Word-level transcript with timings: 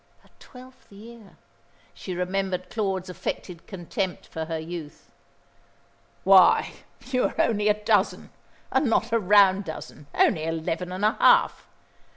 Her 0.21 0.29
twelfth 0.39 0.91
year? 0.91 1.37
She 1.93 2.15
remembered 2.15 2.71
Claude's 2.71 3.07
affected 3.07 3.67
contempt 3.67 4.25
for 4.25 4.45
her 4.45 4.57
youth. 4.57 5.11
"Why, 6.23 6.73
you 7.11 7.25
are 7.25 7.35
only 7.39 7.67
a 7.69 7.75
dozen 7.83 8.31
and 8.71 8.89
not 8.89 9.11
a 9.11 9.19
round 9.19 9.65
dozen, 9.65 10.07
only 10.15 10.43
eleven 10.45 10.91
and 10.91 11.05
a 11.05 11.11
half. 11.19 11.67